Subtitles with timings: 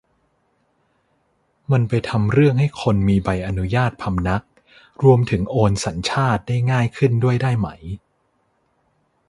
[1.71, 4.43] มันไปทำเรื่องให้คนมีใบอนุญาติพำนัก
[5.03, 7.67] รวมถึงโอนสัญชาติได้ง่ายขึ้นด้วยได้ไหม